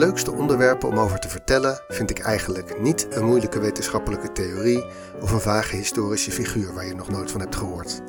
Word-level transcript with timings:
leukste 0.00 0.32
onderwerpen 0.32 0.88
om 0.88 0.98
over 0.98 1.18
te 1.18 1.28
vertellen 1.28 1.82
vind 1.88 2.10
ik 2.10 2.18
eigenlijk 2.18 2.80
niet 2.80 3.06
een 3.10 3.24
moeilijke 3.24 3.60
wetenschappelijke 3.60 4.32
theorie 4.32 4.84
of 5.20 5.32
een 5.32 5.40
vage 5.40 5.76
historische 5.76 6.30
figuur 6.30 6.74
waar 6.74 6.86
je 6.86 6.94
nog 6.94 7.10
nooit 7.10 7.30
van 7.30 7.40
hebt 7.40 7.56
gehoord. 7.56 8.00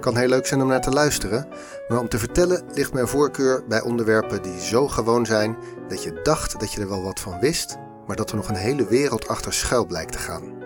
Kan 0.00 0.16
heel 0.16 0.28
leuk 0.28 0.46
zijn 0.46 0.62
om 0.62 0.68
naar 0.68 0.80
te 0.80 0.90
luisteren, 0.90 1.48
maar 1.88 1.98
om 1.98 2.08
te 2.08 2.18
vertellen 2.18 2.62
ligt 2.72 2.92
mijn 2.92 3.08
voorkeur 3.08 3.64
bij 3.68 3.82
onderwerpen 3.82 4.42
die 4.42 4.60
zo 4.60 4.88
gewoon 4.88 5.26
zijn 5.26 5.56
dat 5.88 6.02
je 6.02 6.20
dacht 6.22 6.60
dat 6.60 6.72
je 6.72 6.80
er 6.80 6.88
wel 6.88 7.02
wat 7.02 7.20
van 7.20 7.40
wist, 7.40 7.76
maar 8.06 8.16
dat 8.16 8.30
er 8.30 8.36
nog 8.36 8.48
een 8.48 8.54
hele 8.54 8.86
wereld 8.86 9.28
achter 9.28 9.52
schuil 9.52 9.86
blijkt 9.86 10.12
te 10.12 10.18
gaan. 10.18 10.62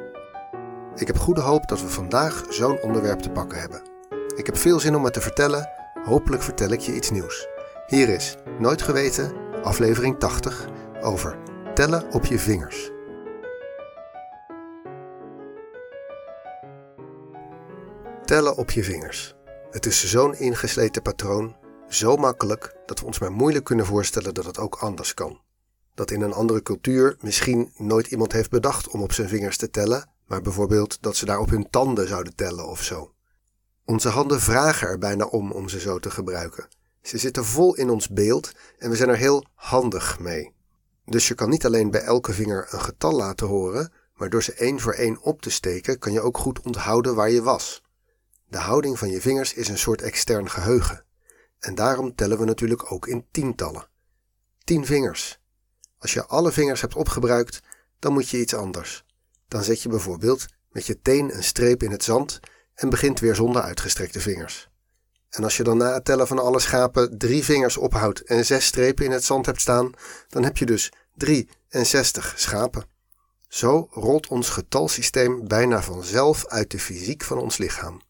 Ik 0.94 1.06
heb 1.06 1.18
goede 1.18 1.40
hoop 1.40 1.68
dat 1.68 1.80
we 1.80 1.88
vandaag 1.88 2.44
zo'n 2.48 2.82
onderwerp 2.82 3.20
te 3.20 3.30
pakken 3.30 3.60
hebben. 3.60 3.82
Ik 4.36 4.46
heb 4.46 4.56
veel 4.56 4.80
zin 4.80 4.96
om 4.96 5.04
het 5.04 5.12
te 5.12 5.20
vertellen, 5.20 5.68
hopelijk 6.04 6.42
vertel 6.42 6.68
ik 6.68 6.80
je 6.80 6.94
iets 6.94 7.10
nieuws. 7.10 7.46
Hier 7.86 8.08
is 8.08 8.36
Nooit 8.58 8.82
Geweten, 8.82 9.47
aflevering 9.68 10.18
80, 10.18 10.68
over 11.00 11.38
tellen 11.74 12.12
op 12.12 12.24
je 12.24 12.38
vingers. 12.38 12.90
Tellen 18.24 18.56
op 18.56 18.70
je 18.70 18.84
vingers. 18.84 19.34
Het 19.70 19.86
is 19.86 20.04
zo'n 20.04 20.34
ingesleten 20.34 21.02
patroon, 21.02 21.56
zo 21.88 22.16
makkelijk 22.16 22.76
dat 22.86 23.00
we 23.00 23.06
ons 23.06 23.18
maar 23.18 23.32
moeilijk 23.32 23.64
kunnen 23.64 23.86
voorstellen 23.86 24.34
dat 24.34 24.44
het 24.44 24.58
ook 24.58 24.74
anders 24.74 25.14
kan. 25.14 25.40
Dat 25.94 26.10
in 26.10 26.20
een 26.20 26.32
andere 26.32 26.62
cultuur 26.62 27.16
misschien 27.20 27.72
nooit 27.76 28.06
iemand 28.06 28.32
heeft 28.32 28.50
bedacht 28.50 28.88
om 28.88 29.02
op 29.02 29.12
zijn 29.12 29.28
vingers 29.28 29.56
te 29.56 29.70
tellen, 29.70 30.10
maar 30.26 30.42
bijvoorbeeld 30.42 31.02
dat 31.02 31.16
ze 31.16 31.24
daar 31.24 31.38
op 31.38 31.50
hun 31.50 31.70
tanden 31.70 32.08
zouden 32.08 32.34
tellen 32.34 32.68
of 32.68 32.82
zo. 32.82 33.12
Onze 33.84 34.08
handen 34.08 34.40
vragen 34.40 34.88
er 34.88 34.98
bijna 34.98 35.24
om 35.24 35.52
om 35.52 35.68
ze 35.68 35.80
zo 35.80 35.98
te 35.98 36.10
gebruiken. 36.10 36.68
Ze 37.02 37.18
zitten 37.18 37.44
vol 37.44 37.74
in 37.74 37.90
ons 37.90 38.08
beeld 38.08 38.52
en 38.78 38.90
we 38.90 38.96
zijn 38.96 39.08
er 39.08 39.16
heel 39.16 39.44
handig 39.54 40.18
mee. 40.18 40.52
Dus 41.04 41.28
je 41.28 41.34
kan 41.34 41.48
niet 41.48 41.66
alleen 41.66 41.90
bij 41.90 42.00
elke 42.00 42.32
vinger 42.32 42.66
een 42.70 42.80
getal 42.80 43.12
laten 43.12 43.46
horen, 43.46 43.92
maar 44.14 44.30
door 44.30 44.42
ze 44.42 44.54
één 44.54 44.80
voor 44.80 44.92
één 44.92 45.20
op 45.20 45.42
te 45.42 45.50
steken 45.50 45.98
kan 45.98 46.12
je 46.12 46.20
ook 46.20 46.38
goed 46.38 46.60
onthouden 46.60 47.14
waar 47.14 47.30
je 47.30 47.42
was. 47.42 47.82
De 48.48 48.58
houding 48.58 48.98
van 48.98 49.10
je 49.10 49.20
vingers 49.20 49.54
is 49.54 49.68
een 49.68 49.78
soort 49.78 50.02
extern 50.02 50.50
geheugen. 50.50 51.04
En 51.58 51.74
daarom 51.74 52.14
tellen 52.14 52.38
we 52.38 52.44
natuurlijk 52.44 52.92
ook 52.92 53.06
in 53.06 53.26
tientallen. 53.30 53.88
Tien 54.64 54.86
vingers. 54.86 55.40
Als 55.98 56.12
je 56.12 56.26
alle 56.26 56.52
vingers 56.52 56.80
hebt 56.80 56.94
opgebruikt, 56.94 57.60
dan 57.98 58.12
moet 58.12 58.28
je 58.28 58.40
iets 58.40 58.54
anders. 58.54 59.04
Dan 59.48 59.62
zet 59.62 59.82
je 59.82 59.88
bijvoorbeeld 59.88 60.46
met 60.70 60.86
je 60.86 61.00
teen 61.00 61.34
een 61.36 61.44
streep 61.44 61.82
in 61.82 61.90
het 61.90 62.04
zand 62.04 62.40
en 62.74 62.90
begint 62.90 63.20
weer 63.20 63.34
zonder 63.34 63.62
uitgestrekte 63.62 64.20
vingers. 64.20 64.70
En 65.30 65.44
als 65.44 65.56
je 65.56 65.62
dan 65.62 65.76
na 65.76 65.94
het 65.94 66.04
tellen 66.04 66.26
van 66.26 66.38
alle 66.38 66.60
schapen 66.60 67.18
drie 67.18 67.44
vingers 67.44 67.76
ophoudt 67.76 68.22
en 68.22 68.46
zes 68.46 68.66
strepen 68.66 69.04
in 69.04 69.10
het 69.10 69.24
zand 69.24 69.46
hebt 69.46 69.60
staan, 69.60 69.92
dan 70.28 70.44
heb 70.44 70.56
je 70.56 70.66
dus 70.66 70.92
63 71.14 72.32
schapen. 72.36 72.84
Zo 73.48 73.88
rolt 73.90 74.26
ons 74.26 74.48
getalsysteem 74.48 75.48
bijna 75.48 75.82
vanzelf 75.82 76.46
uit 76.46 76.70
de 76.70 76.78
fysiek 76.78 77.24
van 77.24 77.38
ons 77.38 77.56
lichaam. 77.56 78.00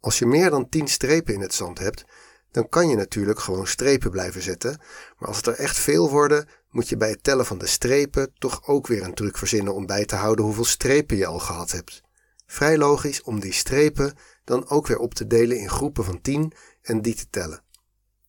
Als 0.00 0.18
je 0.18 0.26
meer 0.26 0.50
dan 0.50 0.68
10 0.68 0.88
strepen 0.88 1.34
in 1.34 1.40
het 1.40 1.54
zand 1.54 1.78
hebt, 1.78 2.04
dan 2.50 2.68
kan 2.68 2.88
je 2.88 2.96
natuurlijk 2.96 3.40
gewoon 3.40 3.66
strepen 3.66 4.10
blijven 4.10 4.42
zetten, 4.42 4.80
maar 5.18 5.28
als 5.28 5.36
het 5.36 5.46
er 5.46 5.54
echt 5.54 5.76
veel 5.76 6.10
worden, 6.10 6.48
moet 6.70 6.88
je 6.88 6.96
bij 6.96 7.10
het 7.10 7.24
tellen 7.24 7.46
van 7.46 7.58
de 7.58 7.66
strepen 7.66 8.32
toch 8.38 8.66
ook 8.66 8.86
weer 8.86 9.02
een 9.02 9.14
truc 9.14 9.38
verzinnen 9.38 9.74
om 9.74 9.86
bij 9.86 10.04
te 10.04 10.16
houden 10.16 10.44
hoeveel 10.44 10.64
strepen 10.64 11.16
je 11.16 11.26
al 11.26 11.38
gehad 11.38 11.70
hebt. 11.70 12.02
Vrij 12.46 12.78
logisch 12.78 13.22
om 13.22 13.40
die 13.40 13.52
strepen 13.52 14.16
dan 14.44 14.68
ook 14.68 14.86
weer 14.86 14.98
op 14.98 15.14
te 15.14 15.26
delen 15.26 15.58
in 15.58 15.70
groepen 15.70 16.04
van 16.04 16.20
10 16.20 16.52
en 16.82 17.02
die 17.02 17.14
te 17.14 17.26
tellen. 17.30 17.62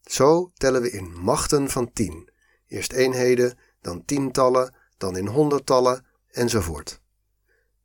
Zo 0.02 0.52
tellen 0.54 0.82
we 0.82 0.92
in 0.92 1.14
machten 1.22 1.70
van 1.70 1.94
10. 1.94 2.30
Eerst 2.68 2.92
eenheden, 2.92 3.58
dan 3.82 4.06
tientallen, 4.06 4.76
dan 4.98 5.18
in 5.18 5.28
honderdtallen 5.28 6.06
enzovoort. 6.32 7.02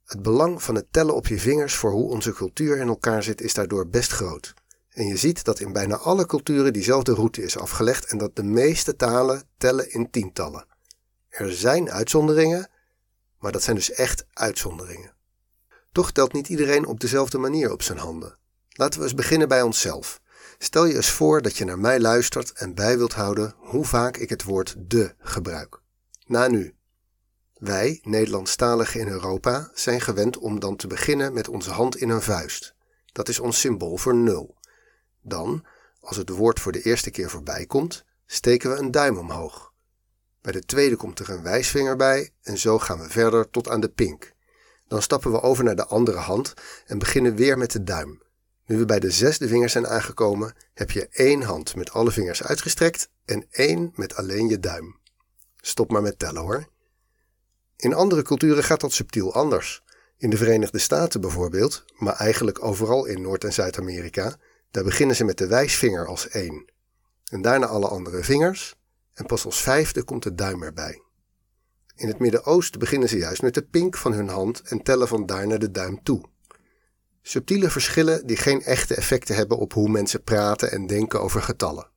Het 0.05 0.23
belang 0.23 0.63
van 0.63 0.75
het 0.75 0.87
tellen 0.91 1.15
op 1.15 1.27
je 1.27 1.39
vingers 1.39 1.75
voor 1.75 1.91
hoe 1.91 2.11
onze 2.11 2.33
cultuur 2.33 2.77
in 2.77 2.89
elkaar 2.89 3.23
zit 3.23 3.41
is 3.41 3.55
daardoor 3.55 3.89
best 3.89 4.11
groot. 4.13 4.55
En 4.91 5.07
je 5.07 5.17
ziet 5.17 5.45
dat 5.45 5.61
in 5.61 5.73
bijna 5.73 5.97
alle 5.97 6.27
culturen 6.27 6.73
diezelfde 6.73 7.15
route 7.15 7.43
is 7.43 7.59
afgelegd 7.59 8.05
en 8.05 8.19
dat 8.19 8.37
de 8.37 8.43
meeste 8.43 8.97
talen 8.97 9.43
tellen 9.57 9.93
in 9.93 10.11
tientallen. 10.11 10.67
Er 11.29 11.53
zijn 11.53 11.91
uitzonderingen, 11.91 12.71
maar 13.39 13.53
dat 13.53 13.63
zijn 13.63 13.77
dus 13.77 13.93
echt 13.93 14.27
uitzonderingen. 14.33 15.15
Toch 15.93 16.13
telt 16.13 16.33
niet 16.33 16.49
iedereen 16.49 16.87
op 16.87 17.01
dezelfde 17.01 17.39
manier 17.39 17.73
op 17.73 17.83
zijn 17.83 17.99
handen. 17.99 18.39
Laten 18.69 18.99
we 18.99 19.05
eens 19.05 19.15
beginnen 19.15 19.49
bij 19.49 19.63
onszelf. 19.63 20.21
Stel 20.59 20.85
je 20.85 20.95
eens 20.95 21.11
voor 21.11 21.43
dat 21.43 21.57
je 21.57 21.65
naar 21.65 21.79
mij 21.79 22.01
luistert 22.01 22.53
en 22.53 22.75
bij 22.75 22.97
wilt 22.99 23.13
houden 23.13 23.55
hoe 23.57 23.85
vaak 23.85 24.17
ik 24.17 24.29
het 24.29 24.43
woord 24.43 24.75
de 24.79 25.15
gebruik. 25.19 25.81
Na 26.27 26.49
nu. 26.49 26.75
Wij, 27.55 28.01
Nederlandstaligen 28.03 29.01
in 29.01 29.09
Europa, 29.09 29.71
zijn 29.75 30.01
gewend 30.01 30.39
om 30.39 30.61
dan 30.61 30.77
te 30.77 30.87
beginnen 30.87 31.33
met 31.33 31.49
onze 31.49 31.71
hand 31.71 31.97
in 31.97 32.09
een 32.09 32.23
vuist. 32.23 32.75
Dat 33.13 33.29
is 33.29 33.41
ons 33.41 33.61
symbool 33.61 33.97
voor 33.97 34.15
nul. 34.15 34.57
Dan, 35.23 35.65
als 36.01 36.17
het 36.17 36.29
woord 36.29 36.61
voor 36.61 36.73
de 36.73 36.83
eerste 36.83 37.11
keer 37.11 37.31
voorbij 37.31 37.67
komt, 37.67 38.05
steken 38.27 38.71
we 38.71 38.77
een 38.77 38.91
duim 38.91 39.19
omhoog. 39.19 39.73
Bij 40.41 40.53
de 40.53 40.65
tweede 40.65 40.97
komt 40.97 41.19
er 41.19 41.31
een 41.31 41.43
wijsvinger 41.43 41.97
bij 41.97 42.31
en 42.43 42.59
zo 42.59 42.79
gaan 42.79 42.99
we 42.99 43.09
verder 43.09 43.51
tot 43.51 43.69
aan 43.69 43.81
de 43.81 43.89
pink. 43.89 44.33
Dan 44.91 45.03
stappen 45.03 45.33
we 45.33 45.43
over 45.43 45.65
naar 45.65 45.77
de 45.77 45.87
andere 45.87 46.19
hand 46.19 46.55
en 46.87 46.99
beginnen 46.99 47.35
weer 47.35 47.59
met 47.59 47.71
de 47.71 47.83
duim. 47.83 48.23
Nu 48.67 48.79
we 48.79 48.85
bij 48.85 49.01
de 49.01 49.11
zesde 49.11 49.49
vinger 49.49 49.69
zijn 49.69 49.87
aangekomen, 49.87 50.55
heb 50.75 50.91
je 50.91 51.09
één 51.11 51.43
hand 51.43 51.77
met 51.77 51.91
alle 51.91 52.11
vingers 52.11 52.43
uitgestrekt 52.43 53.09
en 53.25 53.47
één 53.51 53.93
met 53.95 54.15
alleen 54.15 54.49
je 54.49 54.59
duim. 54.59 54.99
Stop 55.57 55.91
maar 55.91 56.03
met 56.03 56.19
tellen 56.19 56.43
hoor. 56.43 56.69
In 57.77 57.95
andere 57.95 58.23
culturen 58.23 58.65
gaat 58.65 58.81
dat 58.81 58.93
subtiel 58.93 59.35
anders. 59.35 59.83
In 60.17 60.31
de 60.31 60.37
Verenigde 60.37 60.79
Staten 60.79 61.21
bijvoorbeeld, 61.21 61.85
maar 61.97 62.15
eigenlijk 62.15 62.65
overal 62.65 63.05
in 63.05 63.23
Noord- 63.23 63.45
en 63.45 63.53
Zuid-Amerika, 63.53 64.37
daar 64.71 64.85
beginnen 64.85 65.17
ze 65.17 65.25
met 65.25 65.39
de 65.39 65.47
wijsvinger 65.47 66.07
als 66.07 66.29
één. 66.29 66.73
En 67.25 67.43
daarna 67.43 67.67
alle 67.67 67.89
andere 67.89 68.25
vingers, 68.25 68.77
en 69.15 69.27
pas 69.27 69.45
als 69.45 69.63
vijfde 69.63 70.03
komt 70.03 70.23
de 70.23 70.35
duim 70.35 70.63
erbij. 70.63 71.03
In 72.01 72.09
het 72.09 72.19
Midden-Oosten 72.19 72.81
beginnen 72.81 73.09
ze 73.09 73.17
juist 73.17 73.43
met 73.43 73.55
de 73.55 73.63
pink 73.63 73.97
van 73.97 74.13
hun 74.13 74.29
hand 74.29 74.61
en 74.61 74.83
tellen 74.83 75.09
van 75.09 75.27
daar 75.27 75.47
naar 75.47 75.59
de 75.59 75.71
duim 75.71 76.03
toe. 76.03 76.23
Subtiele 77.23 77.71
verschillen 77.71 78.27
die 78.27 78.37
geen 78.37 78.63
echte 78.63 78.95
effecten 78.95 79.35
hebben 79.35 79.59
op 79.59 79.73
hoe 79.73 79.89
mensen 79.89 80.23
praten 80.23 80.71
en 80.71 80.87
denken 80.87 81.21
over 81.21 81.43
getallen. 81.43 81.91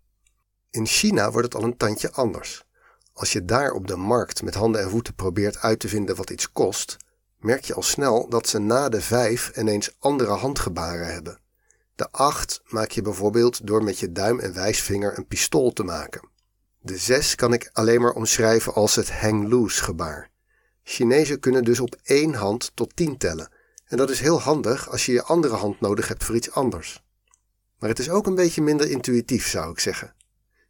In 0.70 0.86
China 0.86 1.32
wordt 1.32 1.54
het 1.54 1.56
al 1.56 1.64
een 1.64 1.78
tandje 1.78 2.12
anders. 2.12 2.66
Als 3.14 3.32
je 3.32 3.46
daar 3.46 3.72
op 3.72 3.88
de 3.88 3.96
markt 3.96 4.44
met 4.44 4.54
handen 4.54 4.82
en 4.82 4.90
voeten 4.90 5.16
probeert 5.16 5.58
uit 5.58 5.80
te 5.80 5.88
vinden 5.88 6.16
wat 6.16 6.30
iets 6.30 6.52
kost, 6.52 6.98
merk 7.40 7.64
je 7.64 7.74
al 7.74 7.84
snel 7.84 8.30
dat 8.30 8.48
ze 8.48 8.60
na 8.60 8.90
de 8.90 9.02
vijf 9.02 9.58
ineens 9.58 9.96
andere 10.00 10.32
handgebaren 10.32 11.14
hebben. 11.14 11.40
De 11.96 12.12
acht 12.12 12.62
maak 12.66 12.92
je 12.92 13.02
bijvoorbeeld 13.02 13.68
door 13.68 13.84
met 13.84 14.00
je 14.00 14.12
duim 14.12 14.40
en 14.40 14.54
wijsvinger 14.54 15.18
een 15.18 15.28
pistool 15.28 15.72
te 15.74 15.84
maken. 15.84 16.32
De 16.86 16.98
zes 16.98 17.36
kan 17.36 17.54
ik 17.54 17.70
alleen 17.74 18.02
maar 18.02 18.14
omschrijven 18.14 18.74
als 18.74 18.96
het 18.96 19.12
hang 19.12 19.50
loose 19.50 19.84
gebaar. 19.84 20.30
Chinezen 20.84 21.40
kunnen 21.40 21.64
dus 21.64 21.80
op 21.80 21.96
één 22.04 22.34
hand 22.34 22.72
tot 22.74 22.96
tien 22.96 23.18
tellen. 23.18 23.52
En 23.86 23.98
dat 23.98 24.10
is 24.10 24.20
heel 24.20 24.42
handig 24.42 24.90
als 24.90 25.06
je 25.06 25.12
je 25.12 25.24
andere 25.24 25.56
hand 25.56 25.80
nodig 25.80 26.08
hebt 26.08 26.24
voor 26.24 26.36
iets 26.36 26.52
anders. 26.52 27.04
Maar 27.80 27.90
het 27.90 28.00
is 28.00 28.10
ook 28.10 28.28
een 28.28 28.36
beetje 28.36 28.62
minder 28.62 28.90
intuïtief, 28.90 29.48
zou 29.48 29.72
ik 29.72 29.80
zeggen. 29.80 30.16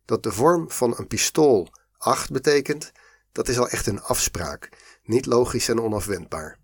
Dat 0.06 0.24
de 0.24 0.32
vorm 0.32 0.72
van 0.72 0.98
een 0.98 1.08
pistool 1.08 1.70
8 1.98 2.32
betekent, 2.32 2.92
dat 3.32 3.48
is 3.48 3.60
al 3.60 3.70
echt 3.70 3.88
een 3.88 4.02
afspraak, 4.02 4.70
niet 5.04 5.26
logisch 5.26 5.70
en 5.70 5.82
onafwendbaar. 5.82 6.60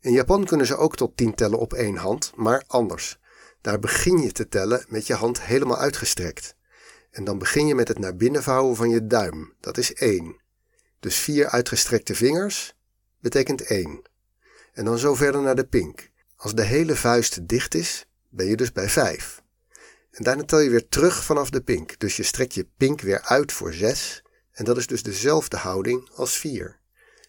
In 0.00 0.12
Japan 0.12 0.44
kunnen 0.44 0.66
ze 0.66 0.76
ook 0.76 0.96
tot 0.96 1.16
10 1.16 1.34
tellen 1.34 1.58
op 1.58 1.72
één 1.72 1.96
hand, 1.96 2.32
maar 2.34 2.64
anders. 2.66 3.18
Daar 3.60 3.78
begin 3.78 4.18
je 4.18 4.32
te 4.32 4.48
tellen 4.48 4.84
met 4.88 5.06
je 5.06 5.14
hand 5.14 5.42
helemaal 5.42 5.78
uitgestrekt. 5.78 6.56
En 7.10 7.24
dan 7.24 7.38
begin 7.38 7.66
je 7.66 7.74
met 7.74 7.88
het 7.88 7.98
naar 7.98 8.16
binnen 8.16 8.42
vouwen 8.42 8.76
van 8.76 8.90
je 8.90 9.06
duim. 9.06 9.54
Dat 9.60 9.78
is 9.78 9.94
1. 9.94 10.36
Dus 11.00 11.16
vier 11.16 11.48
uitgestrekte 11.48 12.14
vingers 12.14 12.74
betekent 13.20 13.62
1. 13.62 14.02
En 14.72 14.84
dan 14.84 14.98
zo 14.98 15.14
verder 15.14 15.42
naar 15.42 15.56
de 15.56 15.66
pink. 15.66 16.10
Als 16.36 16.54
de 16.54 16.64
hele 16.64 16.96
vuist 16.96 17.48
dicht 17.48 17.74
is, 17.74 18.06
ben 18.28 18.46
je 18.46 18.56
dus 18.56 18.72
bij 18.72 18.88
5. 18.88 19.42
En 20.10 20.24
daarna 20.24 20.44
tel 20.44 20.58
je 20.58 20.70
weer 20.70 20.88
terug 20.88 21.24
vanaf 21.24 21.50
de 21.50 21.60
pink. 21.60 21.98
Dus 21.98 22.16
je 22.16 22.22
strekt 22.22 22.54
je 22.54 22.68
pink 22.76 23.00
weer 23.00 23.20
uit 23.20 23.52
voor 23.52 23.72
6. 23.72 24.22
En 24.52 24.64
dat 24.64 24.76
is 24.76 24.86
dus 24.86 25.02
dezelfde 25.02 25.56
houding 25.56 26.10
als 26.14 26.36
4. 26.36 26.80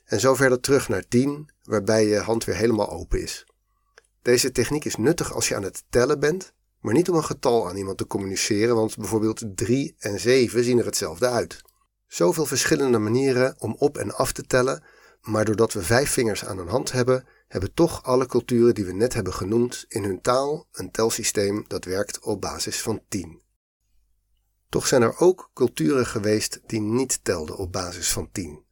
En 0.06 0.20
zo 0.20 0.36
verder 0.36 0.60
terug 0.60 0.90
naar 0.90 1.08
10, 1.08 1.50
waarbij 1.64 2.08
je 2.08 2.18
hand 2.18 2.44
weer 2.44 2.56
helemaal 2.56 2.90
open 2.90 3.22
is. 3.22 3.46
Deze 4.22 4.52
techniek 4.52 4.86
is 4.86 4.96
nuttig 4.96 5.34
als 5.34 5.48
je 5.48 5.56
aan 5.56 5.64
het 5.64 5.84
tellen 5.90 6.20
bent, 6.20 6.54
maar 6.80 6.94
niet 6.94 7.10
om 7.10 7.16
een 7.16 7.24
getal 7.24 7.68
aan 7.68 7.76
iemand 7.76 7.98
te 7.98 8.08
communiceren, 8.08 8.76
want 8.76 8.98
bijvoorbeeld 8.98 9.44
3 9.56 9.96
en 10.00 10.20
7 10.20 10.64
zien 10.64 10.80
er 10.80 10.86
hetzelfde 10.86 11.28
uit. 11.28 11.62
Zoveel 12.08 12.46
verschillende 12.46 12.98
manieren 12.98 13.56
om 13.58 13.76
op 13.78 13.98
en 13.98 14.16
af 14.16 14.32
te 14.32 14.44
tellen, 14.44 14.84
maar 15.22 15.46
doordat 15.46 15.74
we 15.74 15.82
vijf 15.82 16.12
vingers 16.12 16.46
aan 16.46 16.58
een 16.58 16.68
hand 16.68 16.92
hebben, 16.92 17.28
hebben 17.48 17.74
toch 17.74 18.04
alle 18.04 18.26
culturen 18.26 18.76
die 18.76 18.86
we 18.86 18.94
net 18.94 19.14
hebben 19.14 19.34
genoemd 19.34 19.86
in 19.88 20.04
hun 20.04 20.22
taal 20.22 20.68
een 20.72 20.92
telsysteem 20.92 21.66
dat 21.68 21.86
werkt 21.86 22.20
op 22.20 22.42
basis 22.42 22.82
van 22.82 23.02
10. 23.08 23.42
Toch 24.70 24.88
zijn 24.88 25.02
er 25.02 25.20
ook 25.20 25.50
culturen 25.54 26.06
geweest 26.06 26.60
die 26.66 26.82
niet 26.82 27.24
telden 27.24 27.58
op 27.58 27.72
basis 27.72 28.12
van 28.12 28.32
10. 28.32 28.64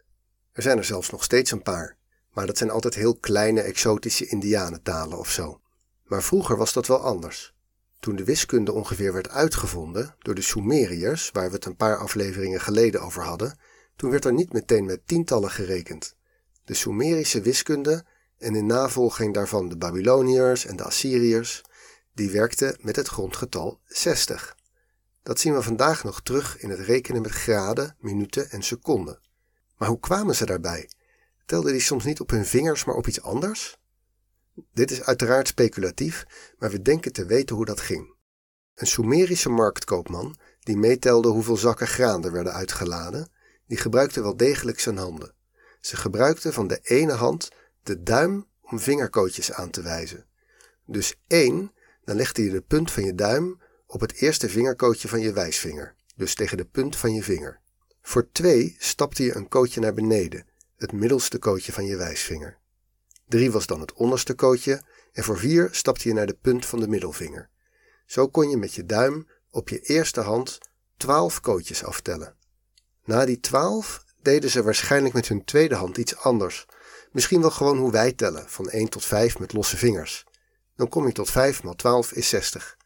Er 0.52 0.62
zijn 0.62 0.78
er 0.78 0.86
zelfs 0.86 1.10
nog 1.10 1.24
steeds 1.24 1.52
een 1.52 1.62
paar, 1.62 1.98
maar 2.32 2.46
dat 2.46 2.58
zijn 2.58 2.70
altijd 2.70 2.96
heel 2.96 3.16
kleine 3.16 3.62
exotische 3.62 4.28
indianentalen 4.28 5.18
of 5.18 5.32
zo. 5.32 5.62
Maar 6.04 6.24
vroeger 6.24 6.58
was 6.58 6.74
dat 6.74 6.88
wel 6.88 7.00
anders. 7.00 7.56
Toen 8.00 8.16
de 8.16 8.24
wiskunde 8.24 8.72
ongeveer 8.72 9.14
werd 9.14 9.30
uitgevonden 9.30 10.16
door 10.20 10.36
de 10.36 10.42
Sumeriërs, 10.42 11.30
waar 11.34 11.48
we 11.50 11.56
het 11.56 11.66
een 11.66 11.76
paar 11.76 11.98
afleveringen 11.98 12.62
geleden 12.62 13.02
over 13.02 13.24
hadden, 13.24 13.60
toen 13.96 14.10
werd 14.10 14.26
er 14.26 14.34
niet 14.34 14.54
meteen 14.54 14.86
met 14.86 15.08
tientallen 15.08 15.52
gerekend. 15.52 16.16
De 16.64 16.74
Sumerische 16.74 17.42
wiskunde 17.42 18.06
en 18.38 18.56
in 18.56 18.66
navolging 18.66 19.34
daarvan 19.34 19.70
de 19.70 19.78
Babyloniërs 19.78 20.66
en 20.66 20.76
de 20.76 20.84
Assyriërs, 20.84 21.64
die 22.14 22.32
werkten 22.32 22.78
met 22.82 22.96
het 22.96 23.08
grondgetal 23.08 23.80
60. 23.86 24.56
Dat 25.24 25.40
zien 25.40 25.54
we 25.54 25.62
vandaag 25.62 26.04
nog 26.04 26.22
terug 26.22 26.58
in 26.58 26.70
het 26.70 26.80
rekenen 26.80 27.22
met 27.22 27.32
graden, 27.32 27.96
minuten 28.00 28.50
en 28.50 28.64
seconden. 28.64 29.20
Maar 29.78 29.88
hoe 29.88 30.00
kwamen 30.00 30.36
ze 30.36 30.46
daarbij? 30.46 30.90
Telden 31.46 31.72
die 31.72 31.82
soms 31.82 32.04
niet 32.04 32.20
op 32.20 32.30
hun 32.30 32.46
vingers, 32.46 32.86
maar 32.86 32.96
op 32.96 33.08
iets 33.08 33.22
anders? 33.22 33.78
Dit 34.74 34.92
is 34.92 35.04
uiteraard 35.04 35.48
speculatief, 35.48 36.26
maar 36.58 36.70
we 36.70 36.82
denken 36.82 37.14
te 37.14 37.26
weten 37.26 37.56
hoe 37.56 37.66
dat 37.66 37.82
ging. 37.82 38.16
Een 38.76 38.88
Sumerische 38.88 39.50
marktkoopman, 39.50 40.38
die 40.60 40.78
meetelde 40.78 41.28
hoeveel 41.28 41.58
zakken 41.58 41.88
graan 41.88 42.26
er 42.26 42.32
werden 42.32 42.54
uitgeladen, 42.54 43.32
die 43.68 43.78
gebruikte 43.78 44.22
wel 44.22 44.38
degelijk 44.38 44.80
zijn 44.80 44.98
handen. 44.98 45.34
Ze 45.82 45.96
gebruikte 45.96 46.54
van 46.54 46.68
de 46.68 46.80
ene 46.84 47.14
hand 47.14 47.50
de 47.84 48.04
duim 48.04 48.48
om 48.62 48.80
vingerkootjes 48.80 49.52
aan 49.52 49.70
te 49.70 49.82
wijzen. 49.82 50.26
Dus 50.86 51.16
één, 51.28 51.72
dan 52.04 52.16
legde 52.16 52.44
je 52.44 52.50
de 52.50 52.62
punt 52.62 52.92
van 52.92 53.04
je 53.04 53.16
duim 53.16 53.62
op 53.86 54.00
het 54.00 54.14
eerste 54.14 54.50
vingerkootje 54.50 55.08
van 55.08 55.20
je 55.20 55.34
wijsvinger, 55.34 55.96
dus 56.16 56.36
tegen 56.36 56.58
de 56.58 56.66
punt 56.66 56.96
van 56.96 57.14
je 57.14 57.24
vinger. 57.24 57.60
Voor 58.02 58.32
twee 58.32 58.76
stapte 58.80 59.24
je 59.24 59.36
een 59.36 59.48
kootje 59.48 59.80
naar 59.80 59.94
beneden, 59.94 60.46
het 60.78 60.92
middelste 60.92 61.38
kootje 61.38 61.72
van 61.72 61.86
je 61.86 61.96
wijsvinger. 61.96 62.58
Drie 63.28 63.52
was 63.52 63.66
dan 63.66 63.80
het 63.80 63.94
onderste 63.94 64.34
kootje 64.34 64.82
en 65.12 65.24
voor 65.24 65.38
vier 65.38 65.70
stapte 65.72 66.08
je 66.08 66.14
naar 66.14 66.26
de 66.26 66.38
punt 66.42 66.66
van 66.66 66.80
de 66.80 66.88
middelvinger. 66.88 67.50
Zo 68.06 68.28
kon 68.28 68.50
je 68.50 68.58
met 68.58 68.74
je 68.74 68.86
duim 68.86 69.28
op 69.50 69.70
je 69.70 69.80
eerste 69.80 70.22
hand 70.22 70.58
twaalf 70.98 71.40
kootjes 71.40 71.84
aftellen. 71.84 72.36
Na 73.04 73.26
die 73.26 73.40
twaalf 73.40 74.04
deden 74.22 74.50
ze 74.50 74.64
waarschijnlijk 74.64 75.14
met 75.14 75.28
hun 75.28 75.46
tweede 75.46 75.76
hand 75.76 75.98
iets 75.98 76.18
anders. 76.18 76.66
Misschien 77.12 77.42
wel 77.42 77.52
gewoon 77.52 77.78
hoe 77.78 77.92
wij 77.92 78.14
tellen, 78.14 78.50
van 78.50 78.70
1 78.70 78.90
tot 78.90 79.06
5 79.06 79.40
met 79.40 79.54
losse 79.54 79.78
vingers. 79.78 80.26
Dan 80.76 80.90
kom 80.90 81.08
je 81.08 81.14
tot 81.14 81.32
5 81.32 81.64
maal 81.64 81.76
12 81.76 82.12
is 82.12 82.30
60. 82.30 82.78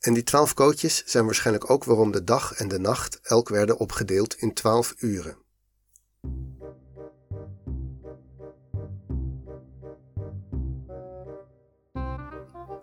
En 0.00 0.14
die 0.14 0.22
12 0.22 0.54
kootjes 0.54 1.02
zijn 1.06 1.24
waarschijnlijk 1.24 1.70
ook 1.70 1.84
waarom 1.84 2.10
de 2.10 2.24
dag 2.24 2.52
en 2.52 2.68
de 2.68 2.78
nacht 2.78 3.20
elk 3.22 3.48
werden 3.48 3.78
opgedeeld 3.78 4.34
in 4.34 4.54
12 4.54 4.94
uren. 4.98 5.39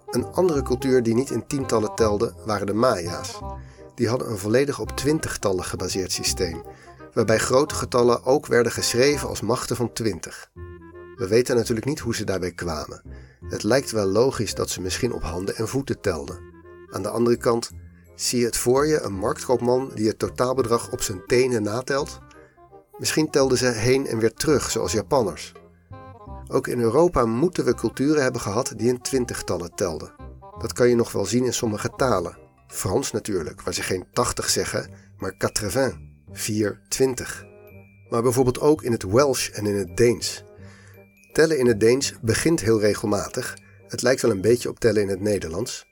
Een 0.07 0.25
andere 0.25 0.61
cultuur 0.61 1.03
die 1.03 1.13
niet 1.13 1.29
in 1.29 1.47
tientallen 1.47 1.95
telde 1.95 2.33
waren 2.45 2.67
de 2.67 2.73
Maya's. 2.73 3.39
Die 3.95 4.09
hadden 4.09 4.29
een 4.29 4.37
volledig 4.37 4.79
op 4.79 4.91
twintigtallen 4.91 5.63
gebaseerd 5.63 6.11
systeem, 6.11 6.61
waarbij 7.13 7.37
grote 7.37 7.75
getallen 7.75 8.23
ook 8.23 8.45
werden 8.45 8.71
geschreven 8.71 9.29
als 9.29 9.41
machten 9.41 9.75
van 9.75 9.93
20. 9.93 10.51
We 11.15 11.27
weten 11.27 11.55
natuurlijk 11.55 11.85
niet 11.85 11.99
hoe 11.99 12.15
ze 12.15 12.23
daarbij 12.23 12.51
kwamen. 12.51 13.01
Het 13.47 13.63
lijkt 13.63 13.91
wel 13.91 14.05
logisch 14.05 14.55
dat 14.55 14.69
ze 14.69 14.81
misschien 14.81 15.13
op 15.13 15.21
handen 15.21 15.55
en 15.55 15.67
voeten 15.67 16.01
telden. 16.01 16.39
Aan 16.89 17.01
de 17.01 17.09
andere 17.09 17.37
kant, 17.37 17.71
zie 18.15 18.39
je 18.39 18.45
het 18.45 18.57
voor 18.57 18.87
je 18.87 19.01
een 19.01 19.13
marktkoopman 19.13 19.91
die 19.93 20.07
het 20.07 20.19
totaalbedrag 20.19 20.91
op 20.91 21.01
zijn 21.01 21.25
tenen 21.25 21.63
natelt? 21.63 22.19
Misschien 22.97 23.29
telden 23.29 23.57
ze 23.57 23.67
heen 23.67 24.07
en 24.07 24.19
weer 24.19 24.33
terug, 24.33 24.71
zoals 24.71 24.91
Japanners. 24.91 25.53
Ook 26.47 26.67
in 26.67 26.79
Europa 26.79 27.25
moeten 27.25 27.65
we 27.65 27.75
culturen 27.75 28.23
hebben 28.23 28.41
gehad 28.41 28.73
die 28.75 28.87
in 28.87 29.01
twintigtallen 29.01 29.75
telden. 29.75 30.13
Dat 30.59 30.73
kan 30.73 30.89
je 30.89 30.95
nog 30.95 31.11
wel 31.11 31.25
zien 31.25 31.45
in 31.45 31.53
sommige 31.53 31.89
talen. 31.95 32.37
Frans 32.67 33.11
natuurlijk, 33.11 33.61
waar 33.61 33.73
ze 33.73 33.81
geen 33.81 34.05
80 34.11 34.49
zeggen, 34.49 34.89
maar 35.17 35.37
80, 35.37 35.97
420. 36.31 37.45
Maar 38.09 38.21
bijvoorbeeld 38.21 38.59
ook 38.59 38.83
in 38.83 38.91
het 38.91 39.03
Welsh 39.03 39.49
en 39.49 39.65
in 39.65 39.75
het 39.75 39.97
Deens. 39.97 40.43
Tellen 41.31 41.59
in 41.59 41.67
het 41.67 41.79
Deens 41.79 42.13
begint 42.21 42.59
heel 42.59 42.79
regelmatig. 42.79 43.57
Het 43.87 44.01
lijkt 44.01 44.21
wel 44.21 44.31
een 44.31 44.41
beetje 44.41 44.69
op 44.69 44.79
tellen 44.79 45.01
in 45.01 45.09
het 45.09 45.21
Nederlands. 45.21 45.87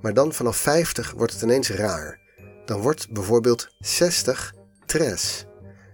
Maar 0.00 0.14
dan 0.14 0.32
vanaf 0.32 0.56
50 0.56 1.12
wordt 1.16 1.32
het 1.32 1.42
ineens 1.42 1.70
raar. 1.70 2.20
Dan 2.64 2.80
wordt 2.80 3.10
bijvoorbeeld 3.10 3.68
60 3.78 4.54
tres. 4.86 5.46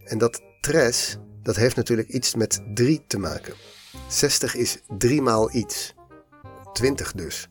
En 0.04 0.18
dat 0.18 0.42
tres, 0.60 1.18
dat 1.42 1.56
heeft 1.56 1.76
natuurlijk 1.76 2.08
iets 2.08 2.34
met 2.34 2.60
3 2.74 3.02
te 3.06 3.18
maken. 3.18 3.54
60 4.08 4.54
is 4.54 4.78
3 4.98 5.22
maal 5.22 5.54
iets. 5.54 5.94
20 6.72 7.12
dus. 7.12 7.48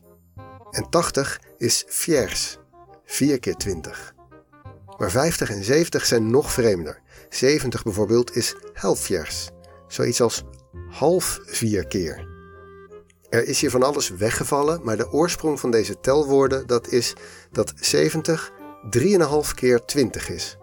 En 0.70 0.88
80 0.90 1.40
is 1.58 1.84
fiers. 1.86 2.58
4 3.04 3.38
keer 3.38 3.56
20. 3.56 4.14
Maar 4.98 5.10
50 5.10 5.50
en 5.50 5.64
70 5.64 6.06
zijn 6.06 6.30
nog 6.30 6.52
vreemder. 6.52 7.00
70 7.28 7.82
bijvoorbeeld 7.82 8.36
is 8.36 8.54
halfjers. 8.72 9.50
Zoiets 9.88 10.20
als 10.20 10.42
half 10.90 11.40
vier 11.44 11.86
keer. 11.86 12.28
Er 13.28 13.46
is 13.46 13.60
hier 13.60 13.70
van 13.70 13.82
alles 13.82 14.08
weggevallen, 14.08 14.80
maar 14.82 14.96
de 14.96 15.12
oorsprong 15.12 15.60
van 15.60 15.70
deze 15.70 16.00
telwoorden 16.00 16.66
dat 16.66 16.88
is 16.88 17.14
dat 17.50 17.72
70 17.80 18.52
3,5 18.98 19.54
keer 19.54 19.84
20 19.84 20.28
is. 20.28 20.56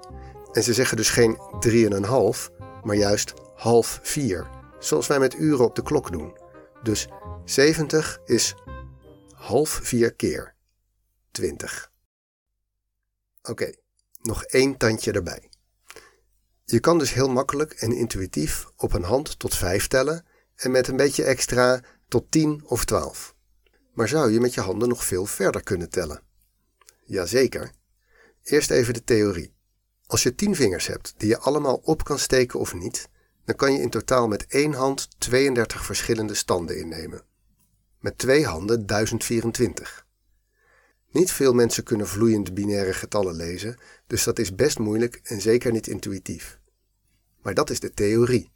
En 0.52 0.64
ze 0.64 0.74
zeggen 0.74 0.98
dus 0.98 1.10
geen 1.10 1.38
3,5, 1.68 2.50
maar 2.84 2.96
juist 2.96 3.34
half 3.56 4.00
4, 4.02 4.48
zoals 4.80 5.08
wij 5.08 5.20
met 5.20 5.34
uren 5.34 5.66
op 5.66 5.76
de 5.76 5.84
klok 5.84 6.12
doen. 6.12 6.38
Dus 6.84 7.08
70 7.46 8.20
is 8.26 8.56
half 9.34 9.70
4 9.70 10.14
keer 10.14 10.56
20. 11.32 11.92
Oké, 13.42 13.74
nog 14.22 14.44
één 14.44 14.78
tandje 14.78 15.12
erbij. 15.12 15.50
Je 16.66 16.80
kan 16.80 16.98
dus 16.98 17.14
heel 17.14 17.30
makkelijk 17.30 17.74
en 17.74 17.92
intuïtief 17.92 18.68
op 18.76 18.94
een 18.94 19.04
hand 19.04 19.40
tot 19.40 19.56
5 19.56 19.88
tellen 19.88 20.26
en 20.56 20.72
met 20.72 20.88
een 20.88 20.96
beetje 20.96 21.24
extra 21.24 21.82
tot 22.08 22.32
10 22.32 22.62
of 22.66 22.86
12. 22.86 23.36
Maar 23.94 24.08
zou 24.08 24.32
je 24.32 24.40
met 24.40 24.54
je 24.54 24.62
handen 24.62 24.90
nog 24.90 25.06
veel 25.06 25.26
verder 25.26 25.64
kunnen 25.64 25.90
tellen? 25.90 26.22
Jazeker. 27.06 27.72
Eerst 28.44 28.72
even 28.72 28.94
de 28.94 29.04
theorie. 29.04 29.54
Als 30.06 30.24
je 30.24 30.36
10 30.36 30.56
vingers 30.56 30.88
hebt 30.88 31.14
die 31.18 31.30
je 31.30 31.38
allemaal 31.38 31.76
op 31.84 32.04
kan 32.04 32.20
steken 32.20 32.60
of 32.60 32.74
niet, 32.74 33.10
dan 33.48 33.56
kan 33.56 33.74
je 33.74 33.82
in 33.82 33.90
totaal 33.90 34.28
met 34.28 34.46
één 34.48 34.74
hand 34.74 35.08
32 35.18 35.86
verschillende 35.86 36.34
standen 36.34 36.78
innemen. 36.78 37.22
Met 38.00 38.18
twee 38.18 38.46
handen 38.46 38.86
1024. 38.86 40.06
Niet 41.12 41.32
veel 41.32 41.54
mensen 41.54 41.84
kunnen 41.84 42.08
vloeiend 42.08 42.54
binaire 42.54 42.94
getallen 42.94 43.36
lezen, 43.36 43.78
dus 44.08 44.24
dat 44.24 44.40
is 44.40 44.56
best 44.56 44.80
moeilijk 44.80 45.20
en 45.24 45.42
zeker 45.42 45.72
niet 45.72 45.88
intuïtief. 45.88 46.60
Maar 47.42 47.54
dat 47.54 47.70
is 47.70 47.80
de 47.80 47.94
theorie. 47.94 48.52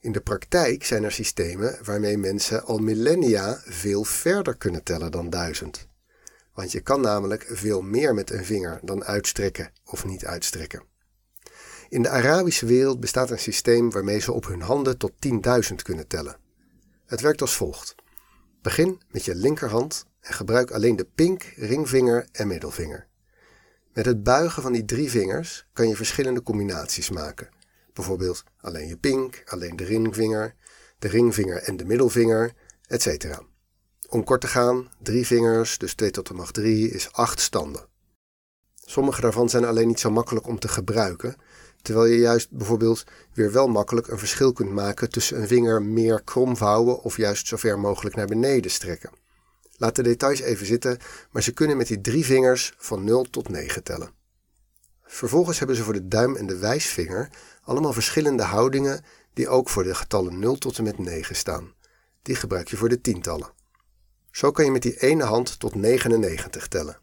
In 0.00 0.12
de 0.12 0.20
praktijk 0.20 0.84
zijn 0.84 1.04
er 1.04 1.12
systemen 1.12 1.78
waarmee 1.84 2.18
mensen 2.18 2.64
al 2.64 2.78
millennia 2.78 3.62
veel 3.64 4.04
verder 4.04 4.56
kunnen 4.56 4.82
tellen 4.82 5.10
dan 5.10 5.30
duizend. 5.30 5.86
Want 6.54 6.72
je 6.72 6.80
kan 6.80 7.00
namelijk 7.00 7.46
veel 7.48 7.82
meer 7.82 8.14
met 8.14 8.30
een 8.30 8.44
vinger 8.44 8.80
dan 8.82 9.04
uitstrekken 9.04 9.72
of 9.84 10.04
niet 10.04 10.26
uitstrekken. 10.26 10.91
In 11.92 12.02
de 12.02 12.08
Arabische 12.08 12.66
wereld 12.66 13.00
bestaat 13.00 13.30
een 13.30 13.38
systeem 13.38 13.90
waarmee 13.90 14.18
ze 14.18 14.32
op 14.32 14.46
hun 14.46 14.60
handen 14.60 14.98
tot 14.98 15.12
10.000 15.70 15.74
kunnen 15.82 16.06
tellen. 16.06 16.36
Het 17.06 17.20
werkt 17.20 17.40
als 17.40 17.56
volgt. 17.56 17.94
Begin 18.62 19.00
met 19.10 19.24
je 19.24 19.34
linkerhand 19.34 20.06
en 20.20 20.34
gebruik 20.34 20.70
alleen 20.70 20.96
de 20.96 21.06
pink, 21.14 21.42
ringvinger 21.56 22.28
en 22.32 22.46
middelvinger. 22.46 23.06
Met 23.92 24.04
het 24.04 24.22
buigen 24.22 24.62
van 24.62 24.72
die 24.72 24.84
drie 24.84 25.10
vingers 25.10 25.66
kan 25.72 25.88
je 25.88 25.96
verschillende 25.96 26.42
combinaties 26.42 27.10
maken. 27.10 27.48
Bijvoorbeeld 27.92 28.44
alleen 28.60 28.88
je 28.88 28.96
pink, 28.96 29.42
alleen 29.46 29.76
de 29.76 29.84
ringvinger, 29.84 30.54
de 30.98 31.08
ringvinger 31.08 31.62
en 31.62 31.76
de 31.76 31.84
middelvinger, 31.84 32.52
etc. 32.86 33.38
Om 34.08 34.24
kort 34.24 34.40
te 34.40 34.48
gaan, 34.48 34.90
drie 35.02 35.26
vingers, 35.26 35.78
dus 35.78 35.94
2 35.94 36.10
tot 36.10 36.26
de 36.26 36.34
macht 36.34 36.54
3, 36.54 36.90
is 36.90 37.12
8 37.12 37.40
standen. 37.40 37.86
Sommige 38.74 39.20
daarvan 39.20 39.48
zijn 39.48 39.64
alleen 39.64 39.86
niet 39.86 40.00
zo 40.00 40.10
makkelijk 40.10 40.46
om 40.46 40.58
te 40.58 40.68
gebruiken, 40.68 41.36
terwijl 41.82 42.06
je 42.06 42.18
juist 42.18 42.50
bijvoorbeeld 42.50 43.04
weer 43.32 43.52
wel 43.52 43.68
makkelijk 43.68 44.08
een 44.08 44.18
verschil 44.18 44.52
kunt 44.52 44.70
maken 44.70 45.10
tussen 45.10 45.40
een 45.40 45.46
vinger 45.46 45.82
meer 45.82 46.22
krom 46.24 46.56
vouwen 46.56 47.02
of 47.02 47.16
juist 47.16 47.46
zo 47.46 47.56
ver 47.56 47.78
mogelijk 47.78 48.16
naar 48.16 48.26
beneden 48.26 48.70
strekken. 48.70 49.10
Laat 49.76 49.96
de 49.96 50.02
details 50.02 50.40
even 50.40 50.66
zitten, 50.66 50.98
maar 51.30 51.42
ze 51.42 51.52
kunnen 51.52 51.76
met 51.76 51.86
die 51.86 52.00
drie 52.00 52.24
vingers 52.24 52.74
van 52.76 53.04
0 53.04 53.24
tot 53.30 53.48
9 53.48 53.82
tellen. 53.82 54.10
Vervolgens 55.04 55.58
hebben 55.58 55.76
ze 55.76 55.82
voor 55.82 55.92
de 55.92 56.08
duim 56.08 56.36
en 56.36 56.46
de 56.46 56.58
wijsvinger 56.58 57.28
allemaal 57.62 57.92
verschillende 57.92 58.42
houdingen 58.42 59.04
die 59.32 59.48
ook 59.48 59.68
voor 59.68 59.82
de 59.82 59.94
getallen 59.94 60.38
0 60.38 60.56
tot 60.56 60.78
en 60.78 60.84
met 60.84 60.98
9 60.98 61.36
staan. 61.36 61.72
Die 62.22 62.34
gebruik 62.34 62.68
je 62.68 62.76
voor 62.76 62.88
de 62.88 63.00
tientallen. 63.00 63.52
Zo 64.30 64.50
kan 64.50 64.64
je 64.64 64.70
met 64.70 64.82
die 64.82 65.00
ene 65.00 65.24
hand 65.24 65.58
tot 65.58 65.74
99 65.74 66.68
tellen. 66.68 67.01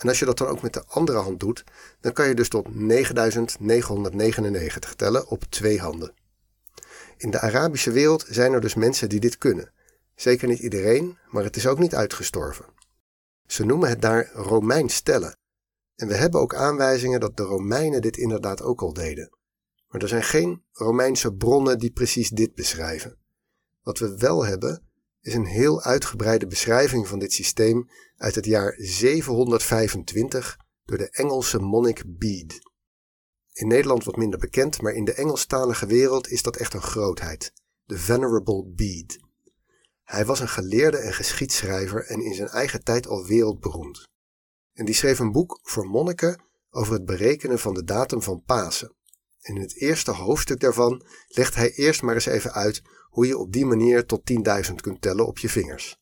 En 0.00 0.08
als 0.08 0.18
je 0.18 0.24
dat 0.24 0.38
dan 0.38 0.48
ook 0.48 0.62
met 0.62 0.72
de 0.72 0.84
andere 0.86 1.18
hand 1.18 1.40
doet, 1.40 1.64
dan 2.00 2.12
kan 2.12 2.28
je 2.28 2.34
dus 2.34 2.48
tot 2.48 2.74
9999 2.74 4.94
tellen 4.94 5.28
op 5.28 5.44
twee 5.44 5.80
handen. 5.80 6.14
In 7.16 7.30
de 7.30 7.40
Arabische 7.40 7.90
wereld 7.90 8.26
zijn 8.28 8.52
er 8.52 8.60
dus 8.60 8.74
mensen 8.74 9.08
die 9.08 9.20
dit 9.20 9.38
kunnen. 9.38 9.72
Zeker 10.14 10.48
niet 10.48 10.58
iedereen, 10.58 11.18
maar 11.30 11.44
het 11.44 11.56
is 11.56 11.66
ook 11.66 11.78
niet 11.78 11.94
uitgestorven. 11.94 12.64
Ze 13.46 13.64
noemen 13.64 13.88
het 13.88 14.02
daar 14.02 14.30
Romeins 14.32 15.00
tellen. 15.00 15.36
En 15.96 16.08
we 16.08 16.14
hebben 16.14 16.40
ook 16.40 16.54
aanwijzingen 16.54 17.20
dat 17.20 17.36
de 17.36 17.42
Romeinen 17.42 18.02
dit 18.02 18.16
inderdaad 18.16 18.62
ook 18.62 18.82
al 18.82 18.92
deden. 18.92 19.36
Maar 19.88 20.02
er 20.02 20.08
zijn 20.08 20.22
geen 20.22 20.64
Romeinse 20.72 21.34
bronnen 21.34 21.78
die 21.78 21.90
precies 21.90 22.28
dit 22.28 22.54
beschrijven. 22.54 23.16
Wat 23.82 23.98
we 23.98 24.16
wel 24.16 24.44
hebben, 24.44 24.89
is 25.20 25.34
een 25.34 25.46
heel 25.46 25.82
uitgebreide 25.82 26.46
beschrijving 26.46 27.08
van 27.08 27.18
dit 27.18 27.32
systeem 27.32 27.88
uit 28.16 28.34
het 28.34 28.44
jaar 28.44 28.74
725 28.78 30.58
door 30.84 30.98
de 30.98 31.10
Engelse 31.10 31.58
monnik 31.58 32.02
Bede. 32.06 32.68
In 33.52 33.66
Nederland 33.66 34.04
wat 34.04 34.16
minder 34.16 34.38
bekend, 34.38 34.82
maar 34.82 34.92
in 34.92 35.04
de 35.04 35.14
Engelstalige 35.14 35.86
wereld 35.86 36.28
is 36.28 36.42
dat 36.42 36.56
echt 36.56 36.74
een 36.74 36.82
grootheid. 36.82 37.52
De 37.84 37.98
Venerable 37.98 38.66
Bede. 38.66 39.20
Hij 40.02 40.24
was 40.24 40.40
een 40.40 40.48
geleerde 40.48 40.96
en 40.96 41.12
geschiedschrijver 41.12 42.06
en 42.06 42.20
in 42.20 42.34
zijn 42.34 42.48
eigen 42.48 42.84
tijd 42.84 43.06
al 43.06 43.26
wereldberoemd. 43.26 44.08
En 44.72 44.84
die 44.84 44.94
schreef 44.94 45.18
een 45.18 45.32
boek 45.32 45.58
voor 45.62 45.86
monniken 45.86 46.42
over 46.70 46.92
het 46.92 47.04
berekenen 47.04 47.58
van 47.58 47.74
de 47.74 47.84
datum 47.84 48.22
van 48.22 48.42
Pasen. 48.42 48.94
En 49.40 49.54
in 49.54 49.60
het 49.60 49.76
eerste 49.76 50.10
hoofdstuk 50.10 50.60
daarvan 50.60 51.06
legt 51.26 51.54
hij 51.54 51.72
eerst 51.72 52.02
maar 52.02 52.14
eens 52.14 52.26
even 52.26 52.52
uit 52.52 52.82
hoe 53.10 53.26
je 53.26 53.38
op 53.38 53.52
die 53.52 53.66
manier 53.66 54.06
tot 54.06 54.20
10.000 54.68 54.74
kunt 54.80 55.00
tellen 55.02 55.26
op 55.26 55.38
je 55.38 55.48
vingers. 55.48 55.96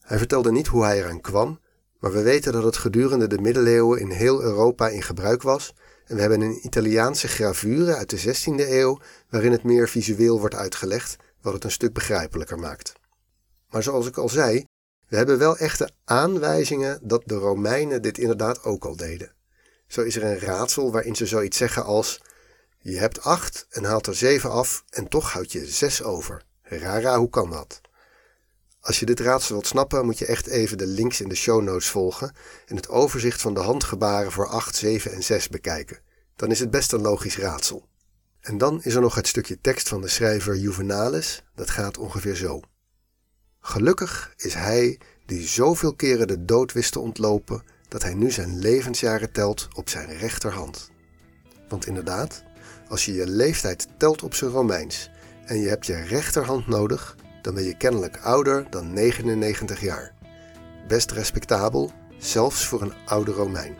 Hij 0.00 0.18
vertelde 0.18 0.52
niet 0.52 0.66
hoe 0.66 0.84
hij 0.84 0.98
eraan 0.98 1.20
kwam, 1.20 1.60
maar 1.98 2.12
we 2.12 2.22
weten 2.22 2.52
dat 2.52 2.64
het 2.64 2.76
gedurende 2.76 3.26
de 3.26 3.40
middeleeuwen 3.40 4.00
in 4.00 4.10
heel 4.10 4.42
Europa 4.42 4.88
in 4.88 5.02
gebruik 5.02 5.42
was 5.42 5.74
en 6.06 6.14
we 6.14 6.20
hebben 6.20 6.40
een 6.40 6.66
Italiaanse 6.66 7.28
gravure 7.28 7.94
uit 7.94 8.10
de 8.10 8.34
16e 8.36 8.68
eeuw 8.68 9.00
waarin 9.28 9.52
het 9.52 9.62
meer 9.62 9.88
visueel 9.88 10.40
wordt 10.40 10.54
uitgelegd, 10.54 11.16
wat 11.42 11.52
het 11.52 11.64
een 11.64 11.70
stuk 11.70 11.92
begrijpelijker 11.92 12.58
maakt. 12.58 12.92
Maar 13.68 13.82
zoals 13.82 14.06
ik 14.06 14.16
al 14.16 14.28
zei, 14.28 14.64
we 15.08 15.16
hebben 15.16 15.38
wel 15.38 15.56
echte 15.56 15.90
aanwijzingen 16.04 16.98
dat 17.02 17.22
de 17.26 17.34
Romeinen 17.34 18.02
dit 18.02 18.18
inderdaad 18.18 18.62
ook 18.62 18.84
al 18.84 18.96
deden. 18.96 19.32
Zo 19.86 20.02
is 20.02 20.16
er 20.16 20.24
een 20.24 20.38
raadsel 20.38 20.92
waarin 20.92 21.16
ze 21.16 21.26
zoiets 21.26 21.56
zeggen 21.56 21.84
als: 21.84 22.20
Je 22.78 22.98
hebt 22.98 23.22
acht 23.22 23.66
en 23.70 23.84
haalt 23.84 24.06
er 24.06 24.14
zeven 24.14 24.50
af 24.50 24.84
en 24.90 25.08
toch 25.08 25.32
houd 25.32 25.52
je 25.52 25.66
zes 25.66 26.02
over. 26.02 26.42
Rara, 26.78 27.18
hoe 27.18 27.30
kan 27.30 27.50
dat? 27.50 27.80
Als 28.80 29.00
je 29.00 29.06
dit 29.06 29.20
raadsel 29.20 29.54
wilt 29.54 29.66
snappen, 29.66 30.04
moet 30.04 30.18
je 30.18 30.26
echt 30.26 30.46
even 30.46 30.78
de 30.78 30.86
links 30.86 31.20
in 31.20 31.28
de 31.28 31.34
show 31.34 31.62
notes 31.62 31.88
volgen 31.88 32.32
en 32.66 32.76
het 32.76 32.88
overzicht 32.88 33.40
van 33.40 33.54
de 33.54 33.60
handgebaren 33.60 34.32
voor 34.32 34.46
8, 34.46 34.76
7 34.76 35.12
en 35.12 35.22
6 35.22 35.48
bekijken. 35.48 35.98
Dan 36.36 36.50
is 36.50 36.60
het 36.60 36.70
best 36.70 36.92
een 36.92 37.00
logisch 37.00 37.38
raadsel. 37.38 37.88
En 38.40 38.58
dan 38.58 38.82
is 38.82 38.94
er 38.94 39.00
nog 39.00 39.14
het 39.14 39.26
stukje 39.26 39.60
tekst 39.60 39.88
van 39.88 40.00
de 40.00 40.08
schrijver 40.08 40.56
Juvenalis, 40.56 41.44
dat 41.54 41.70
gaat 41.70 41.98
ongeveer 41.98 42.34
zo. 42.34 42.60
Gelukkig 43.60 44.32
is 44.36 44.54
hij 44.54 45.00
die 45.26 45.46
zoveel 45.46 45.94
keren 45.94 46.26
de 46.26 46.44
dood 46.44 46.72
wist 46.72 46.92
te 46.92 47.00
ontlopen, 47.00 47.62
dat 47.88 48.02
hij 48.02 48.14
nu 48.14 48.30
zijn 48.30 48.58
levensjaren 48.58 49.32
telt 49.32 49.68
op 49.74 49.88
zijn 49.88 50.18
rechterhand. 50.18 50.90
Want 51.68 51.86
inderdaad, 51.86 52.42
als 52.88 53.04
je 53.04 53.12
je 53.14 53.26
leeftijd 53.26 53.88
telt 53.98 54.22
op 54.22 54.34
zijn 54.34 54.50
Romeins 54.50 55.10
en 55.44 55.60
je 55.60 55.68
hebt 55.68 55.86
je 55.86 56.02
rechterhand 56.02 56.66
nodig, 56.66 57.16
dan 57.42 57.54
ben 57.54 57.64
je 57.64 57.76
kennelijk 57.76 58.18
ouder 58.22 58.66
dan 58.70 58.92
99 58.92 59.80
jaar. 59.80 60.12
Best 60.88 61.10
respectabel, 61.10 61.90
zelfs 62.18 62.66
voor 62.66 62.82
een 62.82 62.92
oude 63.04 63.32
Romein. 63.32 63.76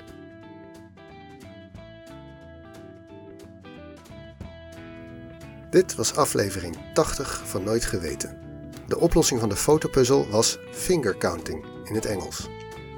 Dit 5.70 5.94
was 5.94 6.16
aflevering 6.16 6.76
80 6.94 7.42
van 7.44 7.64
Nooit 7.64 7.84
Geweten. 7.84 8.38
De 8.86 8.98
oplossing 8.98 9.40
van 9.40 9.48
de 9.48 9.56
fotopuzzel 9.56 10.28
was 10.28 10.58
finger 10.72 11.16
counting 11.16 11.64
in 11.84 11.94
het 11.94 12.06
Engels. 12.06 12.48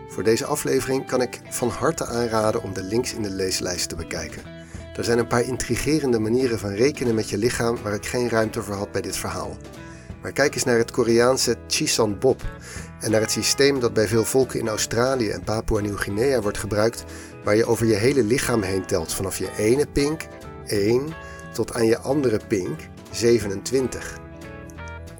Voor 0.08 0.22
deze 0.22 0.44
aflevering 0.44 1.06
kan 1.06 1.22
ik 1.22 1.40
van 1.48 1.68
harte 1.68 2.06
aanraden 2.06 2.62
om 2.62 2.72
de 2.72 2.82
links 2.82 3.14
in 3.14 3.22
de 3.22 3.30
leeslijst 3.30 3.88
te 3.88 3.96
bekijken. 3.96 4.61
Er 4.96 5.04
zijn 5.04 5.18
een 5.18 5.26
paar 5.26 5.44
intrigerende 5.44 6.18
manieren 6.18 6.58
van 6.58 6.70
rekenen 6.70 7.14
met 7.14 7.30
je 7.30 7.38
lichaam 7.38 7.78
waar 7.82 7.94
ik 7.94 8.06
geen 8.06 8.28
ruimte 8.28 8.62
voor 8.62 8.74
had 8.74 8.92
bij 8.92 9.00
dit 9.00 9.16
verhaal. 9.16 9.56
Maar 10.22 10.32
kijk 10.32 10.54
eens 10.54 10.64
naar 10.64 10.78
het 10.78 10.90
Koreaanse 10.90 11.56
Chisan 11.66 12.18
Bob 12.18 12.42
en 13.00 13.10
naar 13.10 13.20
het 13.20 13.30
systeem 13.30 13.80
dat 13.80 13.92
bij 13.92 14.08
veel 14.08 14.24
volken 14.24 14.60
in 14.60 14.68
Australië 14.68 15.28
en 15.28 15.44
Papua 15.44 15.80
Nieuw-Guinea 15.80 16.40
wordt 16.40 16.58
gebruikt, 16.58 17.04
waar 17.44 17.56
je 17.56 17.66
over 17.66 17.86
je 17.86 17.94
hele 17.94 18.22
lichaam 18.22 18.62
heen 18.62 18.86
telt 18.86 19.12
vanaf 19.12 19.38
je 19.38 19.50
ene 19.56 19.86
pink, 19.86 20.26
1, 20.66 21.14
tot 21.52 21.74
aan 21.74 21.86
je 21.86 21.98
andere 21.98 22.40
pink, 22.48 22.80
27. 23.10 24.18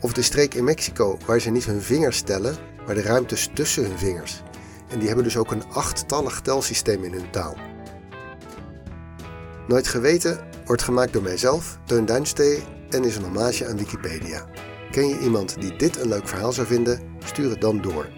Of 0.01 0.13
de 0.13 0.23
streek 0.23 0.55
in 0.55 0.65
Mexico 0.65 1.19
waar 1.27 1.41
ze 1.41 1.51
niet 1.51 1.65
hun 1.65 1.83
vingers 1.83 2.21
tellen, 2.21 2.57
maar 2.87 2.95
de 2.95 3.03
ruimtes 3.03 3.51
tussen 3.55 3.85
hun 3.85 3.99
vingers. 3.99 4.43
En 4.89 4.99
die 4.99 5.07
hebben 5.07 5.25
dus 5.25 5.37
ook 5.37 5.51
een 5.51 5.65
achttallig 5.73 6.41
telsysteem 6.41 7.05
in 7.05 7.13
hun 7.13 7.31
taal. 7.31 7.72
Nooit 9.69 9.89
geweten 9.89 10.39
wordt 10.65 10.83
gemaakt 10.83 11.13
door 11.13 11.23
mijzelf, 11.23 11.79
Teun 11.87 12.05
Duinstee 12.05 12.63
en 12.91 13.05
is 13.05 13.17
een 13.17 13.23
hommage 13.23 13.67
aan 13.67 13.77
Wikipedia. 13.77 14.47
Ken 14.91 15.09
je 15.09 15.19
iemand 15.19 15.61
die 15.61 15.77
dit 15.77 16.01
een 16.01 16.09
leuk 16.09 16.29
verhaal 16.29 16.53
zou 16.53 16.67
vinden? 16.67 17.01
Stuur 17.25 17.51
het 17.51 17.61
dan 17.61 17.81
door. 17.81 18.09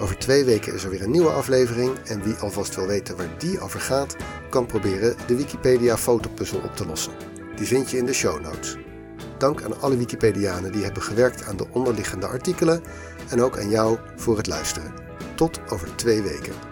Over 0.00 0.18
twee 0.18 0.44
weken 0.44 0.74
is 0.74 0.84
er 0.84 0.90
weer 0.90 1.02
een 1.02 1.10
nieuwe 1.10 1.30
aflevering 1.30 1.98
en 1.98 2.22
wie 2.22 2.34
alvast 2.34 2.74
wil 2.74 2.86
weten 2.86 3.16
waar 3.16 3.38
die 3.38 3.60
over 3.60 3.80
gaat, 3.80 4.16
kan 4.50 4.66
proberen 4.66 5.16
de 5.26 5.36
Wikipedia 5.36 5.96
fotopuzzel 5.96 6.60
op 6.64 6.76
te 6.76 6.86
lossen. 6.86 7.12
Die 7.56 7.66
vind 7.66 7.90
je 7.90 7.96
in 7.96 8.06
de 8.06 8.12
show 8.12 8.40
notes. 8.40 8.76
Dank 9.38 9.62
aan 9.62 9.80
alle 9.80 9.96
Wikipedianen 9.96 10.72
die 10.72 10.84
hebben 10.84 11.02
gewerkt 11.02 11.44
aan 11.44 11.56
de 11.56 11.66
onderliggende 11.72 12.26
artikelen 12.26 12.82
en 13.30 13.42
ook 13.42 13.58
aan 13.58 13.70
jou 13.70 13.98
voor 14.16 14.36
het 14.36 14.46
luisteren. 14.46 14.94
Tot 15.34 15.60
over 15.68 15.96
twee 15.96 16.22
weken. 16.22 16.71